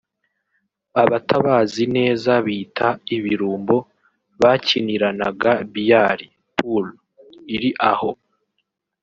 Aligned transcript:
abatabazi 1.03 1.83
neza 1.97 2.31
bita 2.45 2.87
ibirumbo 3.15 3.77
bakiniranaga 4.41 5.51
biyari 5.73 6.27
(pool) 6.57 6.85
iri 7.55 7.69
aho 7.91 8.11